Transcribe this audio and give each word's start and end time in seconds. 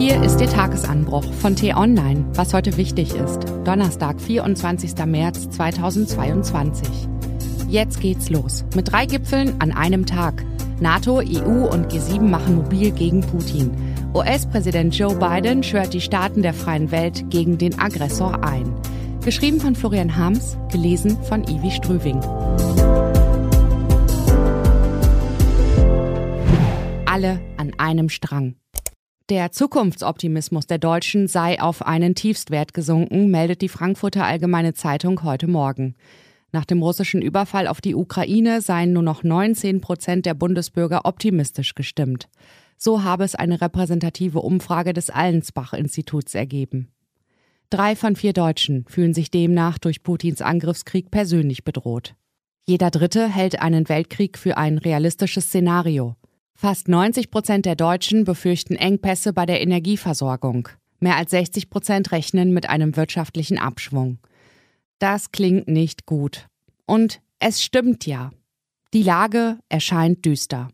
Hier 0.00 0.22
ist 0.22 0.40
Ihr 0.40 0.48
Tagesanbruch 0.48 1.30
von 1.30 1.56
T-Online, 1.56 2.24
was 2.32 2.54
heute 2.54 2.78
wichtig 2.78 3.14
ist. 3.14 3.40
Donnerstag, 3.66 4.18
24. 4.18 4.94
März 5.04 5.50
2022. 5.50 6.88
Jetzt 7.68 8.00
geht's 8.00 8.30
los. 8.30 8.64
Mit 8.74 8.90
drei 8.90 9.04
Gipfeln 9.04 9.60
an 9.60 9.72
einem 9.72 10.06
Tag. 10.06 10.42
NATO, 10.80 11.18
EU 11.18 11.66
und 11.66 11.92
G7 11.92 12.22
machen 12.22 12.56
mobil 12.56 12.92
gegen 12.92 13.20
Putin. 13.20 13.72
US-Präsident 14.14 14.96
Joe 14.96 15.14
Biden 15.16 15.62
schwört 15.62 15.92
die 15.92 16.00
Staaten 16.00 16.40
der 16.40 16.54
freien 16.54 16.90
Welt 16.90 17.28
gegen 17.28 17.58
den 17.58 17.78
Aggressor 17.78 18.42
ein. 18.42 18.74
Geschrieben 19.22 19.60
von 19.60 19.74
Florian 19.76 20.16
Harms, 20.16 20.56
gelesen 20.72 21.22
von 21.24 21.44
Ivi 21.44 21.70
Strüving. 21.72 22.20
Alle 27.04 27.38
an 27.58 27.74
einem 27.76 28.08
Strang. 28.08 28.59
Der 29.30 29.52
Zukunftsoptimismus 29.52 30.66
der 30.66 30.78
Deutschen 30.78 31.28
sei 31.28 31.60
auf 31.60 31.86
einen 31.86 32.16
Tiefstwert 32.16 32.74
gesunken, 32.74 33.30
meldet 33.30 33.62
die 33.62 33.68
Frankfurter 33.68 34.26
Allgemeine 34.26 34.74
Zeitung 34.74 35.22
heute 35.22 35.46
Morgen. 35.46 35.94
Nach 36.50 36.64
dem 36.64 36.82
russischen 36.82 37.22
Überfall 37.22 37.68
auf 37.68 37.80
die 37.80 37.94
Ukraine 37.94 38.60
seien 38.60 38.92
nur 38.92 39.04
noch 39.04 39.22
19 39.22 39.80
Prozent 39.80 40.26
der 40.26 40.34
Bundesbürger 40.34 41.02
optimistisch 41.04 41.76
gestimmt. 41.76 42.28
So 42.76 43.04
habe 43.04 43.22
es 43.22 43.36
eine 43.36 43.60
repräsentative 43.60 44.40
Umfrage 44.40 44.92
des 44.92 45.10
Allensbach-Instituts 45.10 46.34
ergeben. 46.34 46.88
Drei 47.70 47.94
von 47.94 48.16
vier 48.16 48.32
Deutschen 48.32 48.84
fühlen 48.88 49.14
sich 49.14 49.30
demnach 49.30 49.78
durch 49.78 50.02
Putins 50.02 50.42
Angriffskrieg 50.42 51.12
persönlich 51.12 51.62
bedroht. 51.62 52.16
Jeder 52.66 52.90
Dritte 52.90 53.28
hält 53.28 53.62
einen 53.62 53.88
Weltkrieg 53.88 54.36
für 54.36 54.56
ein 54.56 54.78
realistisches 54.78 55.44
Szenario. 55.46 56.16
Fast 56.62 56.88
90 56.88 57.30
Prozent 57.30 57.64
der 57.64 57.74
Deutschen 57.74 58.24
befürchten 58.24 58.76
Engpässe 58.76 59.32
bei 59.32 59.46
der 59.46 59.62
Energieversorgung. 59.62 60.68
Mehr 60.98 61.16
als 61.16 61.30
60 61.30 61.70
Prozent 61.70 62.12
rechnen 62.12 62.52
mit 62.52 62.68
einem 62.68 62.98
wirtschaftlichen 62.98 63.56
Abschwung. 63.56 64.18
Das 64.98 65.32
klingt 65.32 65.68
nicht 65.68 66.04
gut. 66.04 66.48
Und 66.84 67.22
es 67.38 67.62
stimmt 67.62 68.04
ja. 68.04 68.30
Die 68.92 69.02
Lage 69.02 69.58
erscheint 69.70 70.26
düster. 70.26 70.68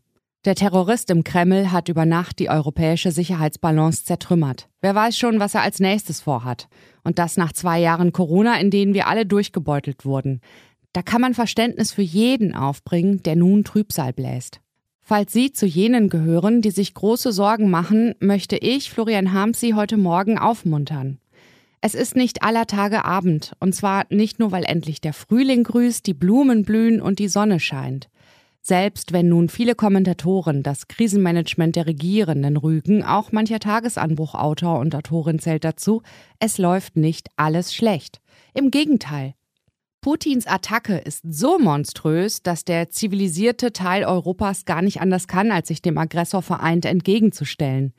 Der 0.45 0.56
Terrorist 0.56 1.09
im 1.11 1.23
Kreml 1.23 1.70
hat 1.70 1.89
über 1.89 2.05
Nacht 2.05 2.41
die 2.41 2.50
europäische 2.50 3.12
Sicherheitsbalance 3.12 4.05
zertrümmert. 4.06 4.69
Wer 4.81 4.97
weiß 4.97 5.17
schon, 5.17 5.39
was 5.39 5.55
er 5.55 5.62
als 5.62 5.78
nächstes 5.78 6.21
vorhat. 6.21 6.67
Und 7.05 7.21
das 7.21 7.37
nach 7.37 7.53
zwei 7.53 7.78
Jahren 7.78 8.11
Corona, 8.11 8.59
in 8.59 8.73
denen 8.73 8.93
wir 8.93 9.06
alle 9.06 9.25
durchgebeutelt 9.25 10.05
wurden. 10.05 10.41
Da 10.93 11.03
kann 11.03 11.21
man 11.21 11.34
Verständnis 11.34 11.93
für 11.93 12.03
jeden 12.03 12.56
aufbringen, 12.56 13.23
der 13.23 13.37
nun 13.37 13.62
Trübsal 13.62 14.12
bläst. 14.12 14.61
Falls 15.09 15.33
Sie 15.33 15.53
zu 15.53 15.67
jenen 15.67 16.09
gehören, 16.09 16.62
die 16.62 16.73
sich 16.73 16.93
große 16.93 17.31
Sorgen 17.31 17.71
machen, 17.71 18.17
möchte 18.19 18.57
ich, 18.57 18.91
Florian 18.91 19.33
Harms, 19.33 19.61
Sie 19.61 19.75
heute 19.75 19.97
Morgen 19.97 20.37
aufmuntern. 20.37 21.21
Es 21.81 21.95
ist 21.95 22.17
nicht 22.17 22.43
aller 22.43 22.67
Tage 22.67 23.05
Abend, 23.05 23.53
und 23.61 23.73
zwar 23.73 24.07
nicht 24.11 24.41
nur, 24.41 24.51
weil 24.51 24.65
endlich 24.65 25.01
der 25.01 25.12
Frühling 25.12 25.62
grüßt, 25.62 26.05
die 26.09 26.12
Blumen 26.12 26.65
blühen 26.65 27.01
und 27.01 27.21
die 27.21 27.29
Sonne 27.29 27.61
scheint. 27.61 28.09
Selbst 28.62 29.12
wenn 29.12 29.29
nun 29.29 29.49
viele 29.49 29.77
Kommentatoren 29.77 30.65
das 30.65 30.89
Krisenmanagement 30.89 31.77
der 31.77 31.87
Regierenden 31.87 32.57
rügen, 32.57 33.05
auch 33.05 33.31
mancher 33.31 33.61
Tagesanbruchautor 33.61 34.81
und 34.81 34.93
Autorin 34.97 35.39
zählt 35.39 35.62
dazu, 35.62 36.03
es 36.41 36.59
läuft 36.59 36.97
nicht 36.97 37.29
alles 37.37 37.73
schlecht. 37.73 38.21
Im 38.55 38.73
Gegenteil, 38.73 39.34
Putins 40.07 40.47
Attacke 40.47 40.99
ist 40.99 41.25
so 41.29 41.59
monströs, 41.59 42.41
dass 42.41 42.65
der 42.65 42.91
zivilisierte 42.91 43.73
Teil 43.73 44.05
Europas 44.05 44.65
gar 44.65 44.81
nicht 44.81 45.01
anders 45.01 45.27
kann, 45.27 45.51
als 45.51 45.67
sich 45.67 45.83
dem 45.83 45.99
Aggressor 45.99 46.43
vereint 46.43 46.85
entgegenzustellen. 46.85 47.93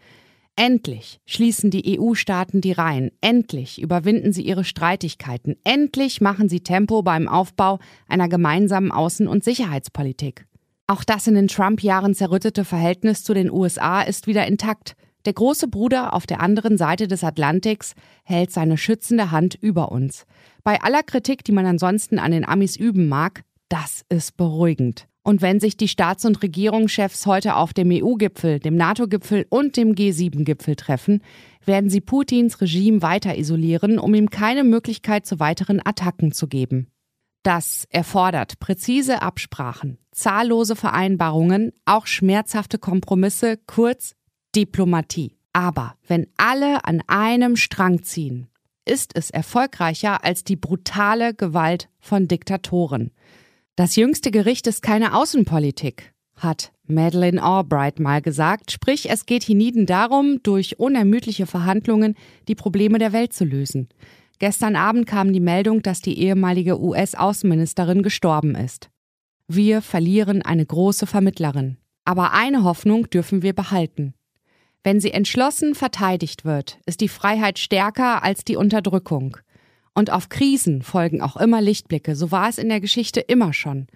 Endlich 0.55 1.19
schließen 1.25 1.69
die 1.69 1.99
EU-Staaten 1.99 2.61
die 2.61 2.71
Reihen, 2.71 3.11
endlich 3.19 3.81
überwinden 3.81 4.31
sie 4.31 4.43
ihre 4.43 4.63
Streitigkeiten, 4.63 5.57
endlich 5.65 6.21
machen 6.21 6.47
sie 6.47 6.61
Tempo 6.61 7.01
beim 7.03 7.27
Aufbau 7.27 7.77
einer 8.07 8.29
gemeinsamen 8.29 8.93
Außen- 8.93 9.27
und 9.27 9.43
Sicherheitspolitik. 9.43 10.45
Auch 10.87 11.03
das 11.03 11.27
in 11.27 11.35
den 11.35 11.49
Trump-Jahren 11.49 12.15
zerrüttete 12.15 12.63
Verhältnis 12.63 13.25
zu 13.25 13.33
den 13.33 13.51
USA 13.51 14.01
ist 14.01 14.27
wieder 14.27 14.47
intakt. 14.47 14.95
Der 15.25 15.33
große 15.33 15.67
Bruder 15.67 16.13
auf 16.13 16.25
der 16.25 16.39
anderen 16.39 16.77
Seite 16.77 17.07
des 17.07 17.23
Atlantiks 17.23 17.93
hält 18.23 18.51
seine 18.51 18.77
schützende 18.77 19.31
Hand 19.31 19.55
über 19.55 19.91
uns. 19.91 20.25
Bei 20.63 20.81
aller 20.81 21.03
Kritik, 21.03 21.43
die 21.43 21.51
man 21.51 21.65
ansonsten 21.65 22.19
an 22.19 22.31
den 22.31 22.47
Amis 22.47 22.75
üben 22.75 23.09
mag, 23.09 23.43
das 23.69 24.03
ist 24.09 24.37
beruhigend. 24.37 25.07
Und 25.23 25.41
wenn 25.41 25.59
sich 25.59 25.75
die 25.75 25.89
Staats- 25.89 26.23
und 26.23 26.41
Regierungschefs 26.41 27.25
heute 27.25 27.57
auf 27.57 27.73
dem 27.73 27.89
EU-Gipfel, 27.91 28.59
dem 28.59 28.77
NATO-Gipfel 28.77 29.45
und 29.49 29.75
dem 29.75 29.93
G7-Gipfel 29.93 30.77
treffen, 30.77 31.21
werden 31.65 31.89
sie 31.89 31.99
Putins 31.99 32.61
Regime 32.61 33.01
weiter 33.01 33.37
isolieren, 33.37 33.99
um 33.99 34.13
ihm 34.13 34.29
keine 34.29 34.63
Möglichkeit 34.63 35.25
zu 35.25 35.41
weiteren 35.41 35.81
Attacken 35.85 36.31
zu 36.31 36.47
geben. 36.47 36.87
Das 37.43 37.85
erfordert 37.89 38.59
präzise 38.59 39.21
Absprachen, 39.21 39.97
zahllose 40.11 40.75
Vereinbarungen, 40.75 41.71
auch 41.85 42.07
schmerzhafte 42.07 42.77
Kompromisse, 42.77 43.57
kurz 43.67 44.15
Diplomatie. 44.57 45.37
Aber 45.53 45.93
wenn 46.07 46.25
alle 46.35 46.83
an 46.83 47.03
einem 47.05 47.57
Strang 47.57 48.01
ziehen, 48.01 48.47
ist 48.85 49.11
es 49.15 49.29
erfolgreicher 49.29 50.23
als 50.23 50.43
die 50.43 50.55
brutale 50.55 51.35
Gewalt 51.35 51.89
von 51.99 52.27
Diktatoren. 52.27 53.11
Das 53.75 53.95
jüngste 53.95 54.31
Gericht 54.31 54.65
ist 54.65 54.81
keine 54.81 55.13
Außenpolitik, 55.15 56.11
hat 56.35 56.71
Madeleine 56.87 57.43
Albright 57.43 57.99
mal 57.99 58.23
gesagt, 58.23 58.71
sprich 58.71 59.11
es 59.11 59.27
geht 59.27 59.43
hienieden 59.43 59.85
darum, 59.85 60.41
durch 60.41 60.79
unermüdliche 60.79 61.45
Verhandlungen 61.45 62.15
die 62.47 62.55
Probleme 62.55 62.97
der 62.97 63.13
Welt 63.13 63.33
zu 63.33 63.45
lösen. 63.45 63.89
Gestern 64.39 64.75
Abend 64.75 65.05
kam 65.05 65.33
die 65.33 65.39
Meldung, 65.39 65.83
dass 65.83 66.01
die 66.01 66.17
ehemalige 66.19 66.81
US-Außenministerin 66.81 68.01
gestorben 68.01 68.55
ist. 68.55 68.89
Wir 69.47 69.83
verlieren 69.83 70.41
eine 70.41 70.65
große 70.65 71.05
Vermittlerin. 71.05 71.77
Aber 72.05 72.33
eine 72.33 72.63
Hoffnung 72.63 73.09
dürfen 73.09 73.43
wir 73.43 73.53
behalten. 73.53 74.13
Wenn 74.87 75.01
sie 75.01 75.11
entschlossen 75.11 75.75
verteidigt 75.75 76.45
wird, 76.45 76.79
ist 76.85 77.01
die 77.01 77.09
Freiheit 77.09 77.59
stärker 77.59 78.23
als 78.23 78.45
die 78.45 78.55
Unterdrückung. 78.55 79.35
Und 79.93 80.11
auf 80.11 80.29
Krisen 80.29 80.81
folgen 80.81 81.21
auch 81.21 81.35
immer 81.35 81.59
Lichtblicke, 81.59 82.15
so 82.15 82.31
war 82.31 82.47
es 82.47 82.57
in 82.57 82.69
der 82.69 82.79
Geschichte 82.79 83.19
immer 83.19 83.51
schon. 83.51 83.87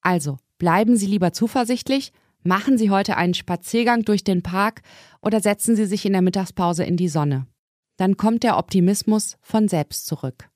Also 0.00 0.38
bleiben 0.56 0.96
Sie 0.96 1.04
lieber 1.04 1.34
zuversichtlich, 1.34 2.14
machen 2.44 2.78
Sie 2.78 2.88
heute 2.88 3.18
einen 3.18 3.34
Spaziergang 3.34 4.06
durch 4.06 4.24
den 4.24 4.42
Park 4.42 4.80
oder 5.20 5.42
setzen 5.42 5.76
Sie 5.76 5.84
sich 5.84 6.06
in 6.06 6.14
der 6.14 6.22
Mittagspause 6.22 6.82
in 6.82 6.96
die 6.96 7.10
Sonne. 7.10 7.46
Dann 7.98 8.16
kommt 8.16 8.42
der 8.42 8.56
Optimismus 8.56 9.36
von 9.42 9.68
selbst 9.68 10.06
zurück. 10.06 10.48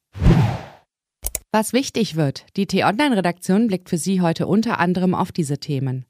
Was 1.51 1.75
wichtig 1.75 2.17
wird, 2.17 2.47
die 2.57 2.67
T-Online-Redaktion 2.67 3.67
blickt 3.67 3.91
für 3.91 3.99
Sie 3.99 4.23
heute 4.23 4.47
unter 4.47 4.79
anderem 4.79 5.15
auf 5.15 5.33
diese 5.33 5.59
Themen. 5.59 6.07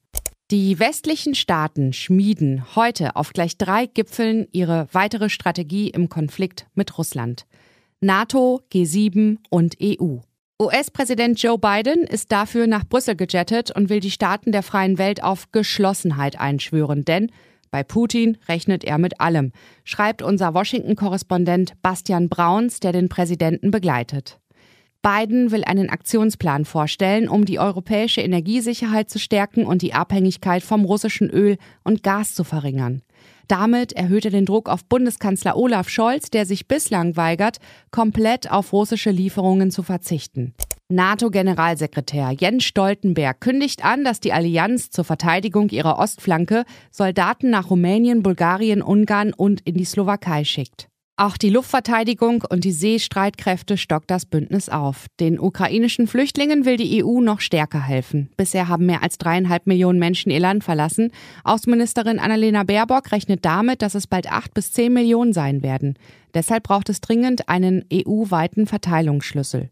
Die 0.50 0.78
westlichen 0.78 1.34
Staaten 1.34 1.92
schmieden 1.92 2.76
heute 2.76 3.16
auf 3.16 3.32
gleich 3.32 3.56
drei 3.56 3.86
Gipfeln 3.86 4.46
ihre 4.52 4.86
weitere 4.92 5.30
Strategie 5.30 5.88
im 5.88 6.08
Konflikt 6.08 6.66
mit 6.74 6.98
Russland. 6.98 7.46
NATO, 8.00 8.60
G7 8.70 9.38
und 9.48 9.76
EU. 9.82 10.18
US-Präsident 10.60 11.40
Joe 11.42 11.58
Biden 11.58 12.04
ist 12.04 12.30
dafür 12.30 12.66
nach 12.66 12.84
Brüssel 12.84 13.16
gejettet 13.16 13.70
und 13.70 13.88
will 13.88 14.00
die 14.00 14.10
Staaten 14.10 14.52
der 14.52 14.62
freien 14.62 14.98
Welt 14.98 15.22
auf 15.22 15.50
Geschlossenheit 15.52 16.38
einschwören, 16.38 17.04
denn 17.04 17.30
bei 17.72 17.82
Putin 17.82 18.36
rechnet 18.48 18.84
er 18.84 18.98
mit 18.98 19.18
allem, 19.20 19.52
schreibt 19.82 20.20
unser 20.20 20.52
Washington-Korrespondent 20.52 21.80
Bastian 21.80 22.28
Brauns, 22.28 22.80
der 22.80 22.92
den 22.92 23.08
Präsidenten 23.08 23.70
begleitet. 23.70 24.38
Biden 25.02 25.50
will 25.50 25.64
einen 25.64 25.90
Aktionsplan 25.90 26.64
vorstellen, 26.64 27.28
um 27.28 27.44
die 27.44 27.58
europäische 27.58 28.20
Energiesicherheit 28.20 29.10
zu 29.10 29.18
stärken 29.18 29.66
und 29.66 29.82
die 29.82 29.94
Abhängigkeit 29.94 30.62
vom 30.62 30.84
russischen 30.84 31.28
Öl 31.28 31.58
und 31.82 32.04
Gas 32.04 32.34
zu 32.34 32.44
verringern. 32.44 33.02
Damit 33.48 33.92
erhöht 33.92 34.24
er 34.24 34.30
den 34.30 34.46
Druck 34.46 34.68
auf 34.68 34.84
Bundeskanzler 34.84 35.56
Olaf 35.56 35.88
Scholz, 35.88 36.30
der 36.30 36.46
sich 36.46 36.68
bislang 36.68 37.16
weigert, 37.16 37.58
komplett 37.90 38.50
auf 38.50 38.72
russische 38.72 39.10
Lieferungen 39.10 39.72
zu 39.72 39.82
verzichten. 39.82 40.54
NATO-Generalsekretär 40.88 42.30
Jens 42.38 42.64
Stoltenberg 42.64 43.40
kündigt 43.40 43.84
an, 43.84 44.04
dass 44.04 44.20
die 44.20 44.32
Allianz 44.32 44.90
zur 44.90 45.04
Verteidigung 45.04 45.70
ihrer 45.70 45.98
Ostflanke 45.98 46.64
Soldaten 46.90 47.50
nach 47.50 47.70
Rumänien, 47.70 48.22
Bulgarien, 48.22 48.82
Ungarn 48.82 49.32
und 49.32 49.62
in 49.62 49.74
die 49.74 49.84
Slowakei 49.84 50.44
schickt. 50.44 50.91
Auch 51.16 51.36
die 51.36 51.50
Luftverteidigung 51.50 52.42
und 52.48 52.64
die 52.64 52.72
Seestreitkräfte 52.72 53.76
stockt 53.76 54.10
das 54.10 54.24
Bündnis 54.24 54.70
auf. 54.70 55.06
Den 55.20 55.38
ukrainischen 55.38 56.06
Flüchtlingen 56.06 56.64
will 56.64 56.78
die 56.78 57.04
EU 57.04 57.20
noch 57.20 57.40
stärker 57.40 57.82
helfen. 57.82 58.30
Bisher 58.38 58.68
haben 58.68 58.86
mehr 58.86 59.02
als 59.02 59.18
dreieinhalb 59.18 59.66
Millionen 59.66 59.98
Menschen 59.98 60.32
ihr 60.32 60.40
Land 60.40 60.64
verlassen. 60.64 61.12
Außenministerin 61.44 62.18
Annalena 62.18 62.62
Baerbock 62.62 63.12
rechnet 63.12 63.44
damit, 63.44 63.82
dass 63.82 63.94
es 63.94 64.06
bald 64.06 64.32
acht 64.32 64.54
bis 64.54 64.72
zehn 64.72 64.94
Millionen 64.94 65.34
sein 65.34 65.62
werden. 65.62 65.98
Deshalb 66.32 66.62
braucht 66.64 66.88
es 66.88 67.02
dringend 67.02 67.46
einen 67.50 67.84
EU-weiten 67.92 68.66
Verteilungsschlüssel. 68.66 69.70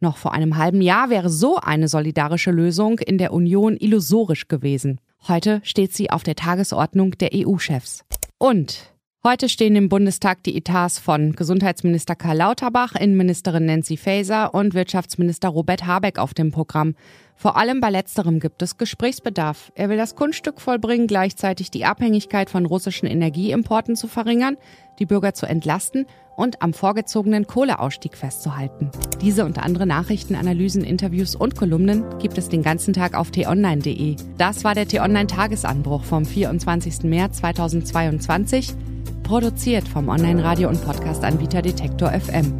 Noch 0.00 0.18
vor 0.18 0.34
einem 0.34 0.58
halben 0.58 0.82
Jahr 0.82 1.08
wäre 1.08 1.30
so 1.30 1.56
eine 1.56 1.88
solidarische 1.88 2.50
Lösung 2.50 2.98
in 2.98 3.16
der 3.16 3.32
Union 3.32 3.78
illusorisch 3.78 4.46
gewesen. 4.46 5.00
Heute 5.26 5.62
steht 5.64 5.94
sie 5.94 6.10
auf 6.10 6.22
der 6.22 6.34
Tagesordnung 6.34 7.12
der 7.12 7.30
EU-Chefs. 7.32 8.04
Und 8.36 8.91
Heute 9.24 9.48
stehen 9.48 9.76
im 9.76 9.88
Bundestag 9.88 10.42
die 10.42 10.56
Etats 10.56 10.98
von 10.98 11.36
Gesundheitsminister 11.36 12.16
Karl 12.16 12.38
Lauterbach, 12.38 12.96
Innenministerin 12.96 13.66
Nancy 13.66 13.96
Faeser 13.96 14.52
und 14.52 14.74
Wirtschaftsminister 14.74 15.48
Robert 15.48 15.86
Habeck 15.86 16.18
auf 16.18 16.34
dem 16.34 16.50
Programm. 16.50 16.96
Vor 17.36 17.56
allem 17.56 17.80
bei 17.80 17.88
letzterem 17.88 18.40
gibt 18.40 18.62
es 18.62 18.78
Gesprächsbedarf. 18.78 19.70
Er 19.76 19.88
will 19.88 19.96
das 19.96 20.16
Kunststück 20.16 20.60
vollbringen, 20.60 21.06
gleichzeitig 21.06 21.70
die 21.70 21.84
Abhängigkeit 21.84 22.50
von 22.50 22.66
russischen 22.66 23.06
Energieimporten 23.06 23.94
zu 23.94 24.08
verringern, 24.08 24.56
die 24.98 25.06
Bürger 25.06 25.34
zu 25.34 25.46
entlasten 25.46 26.06
und 26.36 26.60
am 26.60 26.72
vorgezogenen 26.72 27.46
Kohleausstieg 27.46 28.16
festzuhalten. 28.16 28.90
Diese 29.20 29.44
und 29.44 29.62
andere 29.62 29.86
Nachrichten, 29.86 30.34
Analysen, 30.34 30.82
Interviews 30.82 31.36
und 31.36 31.54
Kolumnen 31.54 32.18
gibt 32.18 32.38
es 32.38 32.48
den 32.48 32.64
ganzen 32.64 32.92
Tag 32.92 33.14
auf 33.14 33.30
t-online.de. 33.30 34.16
Das 34.36 34.64
war 34.64 34.74
der 34.74 34.88
t-online-Tagesanbruch 34.88 36.02
vom 36.02 36.24
24. 36.24 37.04
März 37.04 37.36
2022. 37.36 38.74
Produziert 39.22 39.88
vom 39.88 40.08
Online-Radio- 40.08 40.68
und 40.68 40.84
Podcast-Anbieter 40.84 41.62
Detektor 41.62 42.10
FM. 42.10 42.52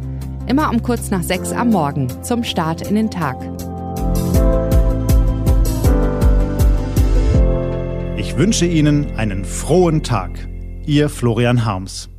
Immer 0.47 0.69
um 0.69 0.81
kurz 0.81 1.11
nach 1.11 1.23
sechs 1.23 1.51
am 1.51 1.69
Morgen 1.69 2.07
zum 2.23 2.43
Start 2.43 2.87
in 2.87 2.95
den 2.95 3.09
Tag. 3.11 3.37
Ich 8.17 8.37
wünsche 8.37 8.65
Ihnen 8.65 9.15
einen 9.17 9.45
frohen 9.45 10.03
Tag. 10.03 10.31
Ihr 10.85 11.09
Florian 11.09 11.65
Harms. 11.65 12.12